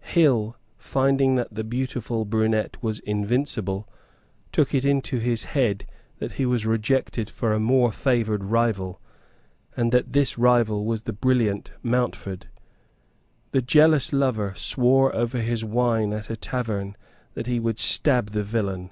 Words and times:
Hill, 0.00 0.56
finding 0.76 1.36
that 1.36 1.54
the 1.54 1.62
beautiful 1.62 2.24
brunette 2.24 2.82
was 2.82 2.98
invincible, 2.98 3.88
took 4.50 4.74
it 4.74 4.84
into 4.84 5.20
his 5.20 5.44
head 5.44 5.86
that 6.18 6.32
he 6.32 6.44
was 6.44 6.66
rejected 6.66 7.30
for 7.30 7.52
a 7.52 7.60
more 7.60 7.92
favoured 7.92 8.42
rival, 8.42 9.00
and 9.76 9.92
that 9.92 10.12
this 10.12 10.36
rival 10.36 10.84
was 10.84 11.02
the 11.02 11.12
brilliant 11.12 11.70
Mountford. 11.80 12.48
The 13.52 13.62
jealous 13.62 14.12
lover 14.12 14.52
swore 14.56 15.14
over 15.14 15.38
his 15.38 15.64
wine 15.64 16.12
at 16.12 16.28
a 16.28 16.34
tavern 16.36 16.96
that 17.34 17.46
he 17.46 17.60
would 17.60 17.78
stab 17.78 18.30
the 18.30 18.42
villain. 18.42 18.90